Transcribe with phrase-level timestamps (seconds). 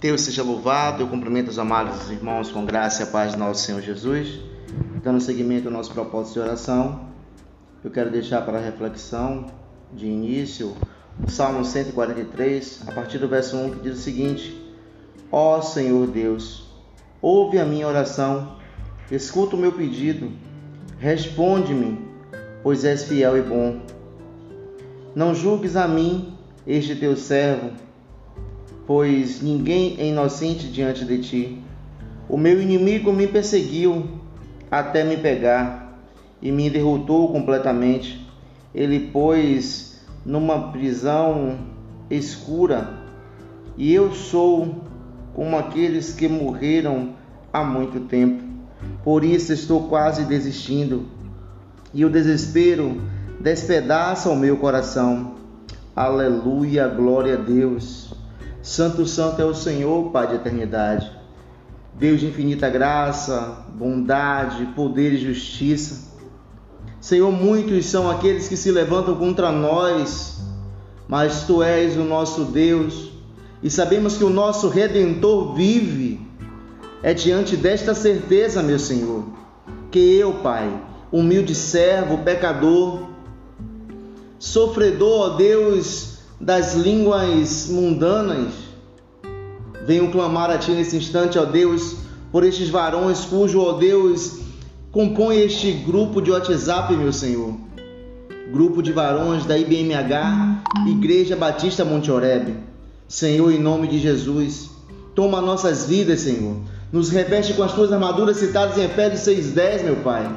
[0.00, 1.02] Deus seja louvado.
[1.02, 4.40] Eu cumprimento os amados irmãos com graça e a paz de nosso Senhor Jesus.
[5.02, 7.08] Dando seguimento ao nosso propósito de oração,
[7.82, 9.46] eu quero deixar para reflexão
[9.92, 10.76] de início
[11.26, 14.72] o Salmo 143, a partir do verso 1, que diz o seguinte:
[15.32, 16.68] Ó Senhor Deus,
[17.20, 18.56] ouve a minha oração,
[19.10, 20.30] escuta o meu pedido,
[20.98, 21.98] responde-me,
[22.62, 23.80] pois és fiel e bom.
[25.14, 26.36] Não julgues a mim,
[26.66, 27.87] este teu servo
[28.88, 31.62] pois ninguém é inocente diante de ti.
[32.26, 34.08] O meu inimigo me perseguiu
[34.70, 36.00] até me pegar
[36.40, 38.26] e me derrotou completamente.
[38.74, 41.58] Ele pôs numa prisão
[42.08, 42.88] escura
[43.76, 44.76] e eu sou
[45.34, 47.10] como aqueles que morreram
[47.52, 48.42] há muito tempo.
[49.04, 51.06] Por isso estou quase desistindo
[51.92, 53.02] e o desespero
[53.38, 55.34] despedaça o meu coração.
[55.94, 58.07] Aleluia, glória a Deus.
[58.68, 61.10] Santo, Santo é o Senhor, Pai de eternidade.
[61.94, 66.12] Deus de infinita graça, bondade, poder e justiça.
[67.00, 70.42] Senhor, muitos são aqueles que se levantam contra nós,
[71.08, 73.10] mas Tu és o nosso Deus
[73.62, 76.20] e sabemos que o nosso Redentor vive.
[77.02, 79.24] É diante desta certeza, meu Senhor,
[79.90, 80.70] que eu, Pai,
[81.10, 83.08] humilde servo, pecador,
[84.38, 88.52] sofredor, ó Deus, das línguas mundanas.
[89.84, 91.96] Venho clamar a Ti nesse instante, ó Deus,
[92.30, 94.38] por estes varões cujo, ó Deus,
[94.92, 97.54] compõe este grupo de WhatsApp, meu Senhor.
[98.52, 102.54] Grupo de varões da IBMH, Igreja Batista Monte Oreb.
[103.06, 104.70] Senhor, em nome de Jesus,
[105.14, 106.56] toma nossas vidas, Senhor.
[106.92, 110.30] Nos reveste com as tuas armaduras citadas em Efésios 6,10, meu Pai.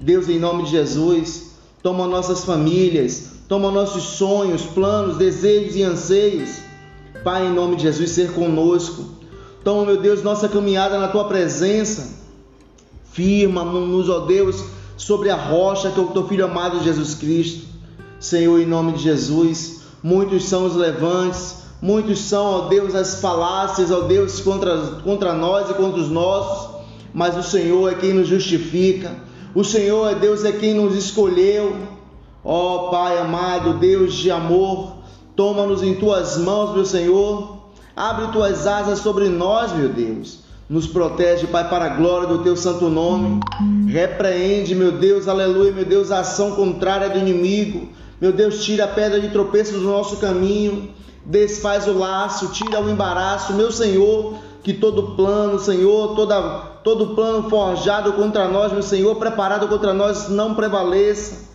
[0.00, 6.50] Deus, em nome de Jesus, toma nossas famílias, Toma nossos sonhos, planos, desejos e anseios.
[7.24, 9.04] Pai, em nome de Jesus, ser conosco.
[9.64, 12.16] Toma, meu Deus, nossa caminhada na tua presença.
[13.10, 14.62] Firma-nos, ó Deus,
[14.96, 17.66] sobre a rocha que é o teu filho amado Jesus Cristo.
[18.20, 23.90] Senhor, em nome de Jesus, muitos são os levantes, muitos são, ó Deus, as falácias,
[23.90, 26.76] ó Deus, contra, contra nós e contra os nossos,
[27.12, 29.12] mas o Senhor é quem nos justifica.
[29.56, 31.98] O Senhor é Deus, é quem nos escolheu.
[32.44, 34.94] Ó oh, Pai amado, Deus de amor,
[35.36, 37.58] toma-nos em tuas mãos, meu Senhor.
[37.94, 40.40] Abre tuas asas sobre nós, meu Deus.
[40.68, 43.40] Nos protege, Pai, para a glória do teu santo nome.
[43.88, 47.88] Repreende, meu Deus, aleluia, meu Deus, a ação contrária do inimigo.
[48.20, 50.90] Meu Deus, tira a pedra de tropeço do nosso caminho.
[51.26, 56.40] Desfaz o laço, tira o embaraço, meu Senhor, que todo plano, Senhor, toda,
[56.82, 61.49] todo plano forjado contra nós, meu Senhor, preparado contra nós, não prevaleça.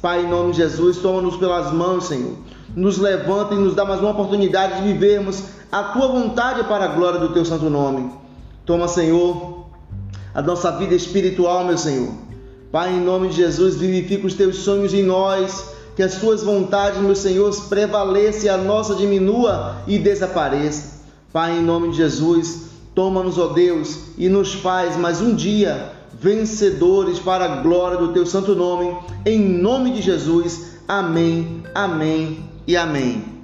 [0.00, 2.36] Pai, em nome de Jesus, toma-nos pelas mãos, Senhor.
[2.74, 5.42] Nos levanta e nos dá mais uma oportunidade de vivermos
[5.72, 8.12] a tua vontade para a glória do teu santo nome.
[8.64, 9.66] Toma, Senhor,
[10.32, 12.12] a nossa vida espiritual, meu Senhor.
[12.70, 17.00] Pai, em nome de Jesus, vivifica os teus sonhos em nós, que as tuas vontades,
[17.00, 20.98] meu Senhor, prevaleçam e a nossa diminua e desapareça.
[21.32, 27.18] Pai, em nome de Jesus, toma-nos, ó Deus, e nos faz mais um dia vencedores
[27.18, 30.78] para a glória do teu santo nome, em nome de Jesus.
[30.86, 33.37] Amém, amém e amém.